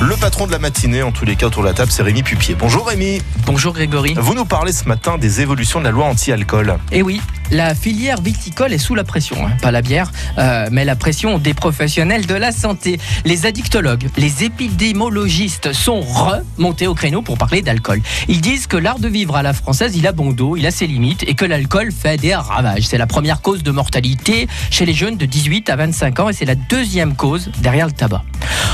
[0.00, 2.22] Le patron de la matinée, en tous les cas autour de la table, c'est Rémi
[2.22, 2.54] Pupier.
[2.54, 3.22] Bonjour Rémi.
[3.46, 4.14] Bonjour Grégory.
[4.18, 6.76] Vous nous parlez ce matin des évolutions de la loi anti-alcool.
[6.92, 9.52] Eh oui, la filière viticole est sous la pression, hein.
[9.62, 12.98] pas la bière, euh, mais la pression des professionnels de la santé.
[13.24, 18.00] Les addictologues, les épidémiologistes sont remontés au créneau pour parler d'alcool.
[18.28, 20.70] Ils disent que l'art de vivre à la française, il a bon dos, il a
[20.70, 22.82] ses limites et que l'alcool fait des ravages.
[22.82, 26.32] C'est la première cause de mortalité chez les jeunes de 18 à 25 ans et
[26.32, 28.24] c'est la deuxième cause derrière le tabac.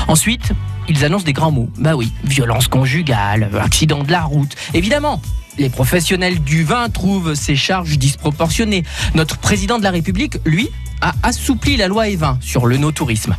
[0.07, 0.51] Ensuite,
[0.89, 1.69] ils annoncent des grands mots.
[1.77, 4.55] Bah oui, violence conjugale, accident de la route.
[4.73, 5.21] Évidemment,
[5.57, 8.83] les professionnels du vin trouvent ces charges disproportionnées.
[9.15, 10.69] Notre président de la République, lui,
[11.03, 13.35] a assoupli la loi E20 sur le no-tourisme.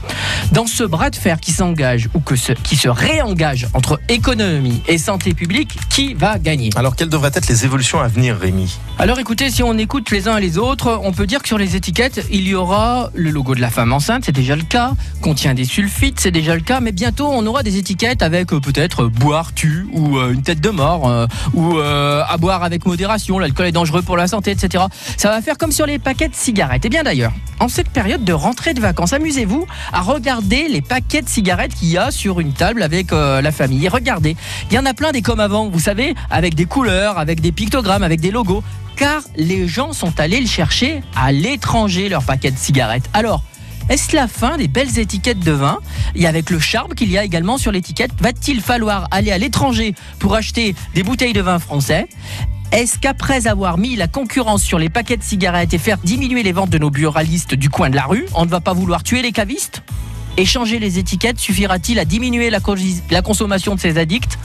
[0.52, 4.98] Dans ce bras de fer qui s'engage ou que qui se réengage entre économie et
[4.98, 6.70] santé publique, qui va gagner?
[6.76, 8.78] Alors quelles devraient être les évolutions à venir, Rémi?
[8.98, 11.58] Alors écoutez, si on écoute les uns et les autres, on peut dire que sur
[11.58, 14.92] les étiquettes, il y aura le logo de la femme enceinte, c'est déjà le cas,
[15.20, 18.60] contient des sulfites, c'est déjà le cas, mais bientôt on aura des étiquettes avec euh,
[18.60, 23.38] peut-être boire tu ou euh, une tête de mort euh, ou à boire avec modération,
[23.38, 24.84] l'alcool est dangereux pour la santé, etc.
[25.16, 26.84] Ça va faire comme sur les paquets de cigarettes.
[26.84, 31.22] Et bien d'ailleurs, en cette période de rentrée de vacances, amusez-vous à regarder les paquets
[31.22, 33.88] de cigarettes qu'il y a sur une table avec euh, la famille.
[33.88, 34.36] regardez,
[34.70, 37.52] il y en a plein des comme avant, vous savez, avec des couleurs, avec des
[37.52, 38.62] pictogrammes, avec des logos.
[38.96, 43.10] Car les gens sont allés le chercher à l'étranger, leur paquet de cigarettes.
[43.12, 43.42] Alors,
[43.88, 45.78] est-ce la fin des belles étiquettes de vin?
[46.14, 49.94] Et avec le charme qu'il y a également sur l'étiquette, va-t-il falloir aller à l'étranger
[50.20, 52.08] pour acheter des bouteilles de vin français?
[52.74, 56.50] Est-ce qu'après avoir mis la concurrence sur les paquets de cigarettes et faire diminuer les
[56.50, 59.22] ventes de nos buralistes du coin de la rue, on ne va pas vouloir tuer
[59.22, 59.84] les cavistes?
[60.36, 62.58] Échanger les étiquettes suffira-t-il à diminuer la,
[63.12, 64.38] la consommation de ces addicts?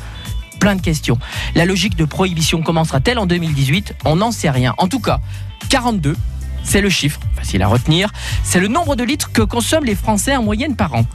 [0.60, 1.18] Plein de questions.
[1.56, 4.76] La logique de prohibition commencera-t-elle en 2018 On n'en sait rien.
[4.78, 5.22] En tout cas,
[5.70, 6.16] 42
[6.64, 8.12] c'est le chiffre, facile à retenir.
[8.44, 11.06] C'est le nombre de litres que consomment les Français en moyenne par an.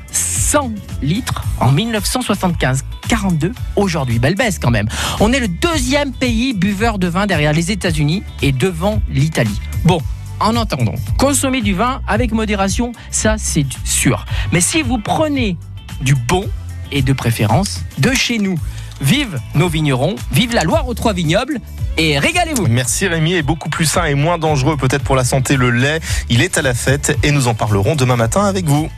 [0.54, 0.70] 100
[1.02, 2.84] litres en 1975.
[3.08, 4.20] 42 aujourd'hui.
[4.20, 4.88] Belle baisse quand même.
[5.18, 9.60] On est le deuxième pays buveur de vin derrière les États-Unis et devant l'Italie.
[9.84, 10.00] Bon,
[10.38, 14.26] en attendant, consommer du vin avec modération, ça c'est sûr.
[14.52, 15.56] Mais si vous prenez
[16.02, 16.48] du bon,
[16.92, 18.56] et de préférence de chez nous,
[19.00, 21.58] vive nos vignerons, vive la Loire aux Trois Vignobles,
[21.98, 22.68] et régalez-vous.
[22.68, 25.98] Merci Rémi, et beaucoup plus sain et moins dangereux peut-être pour la santé le lait.
[26.28, 28.88] Il est à la fête et nous en parlerons demain matin avec vous.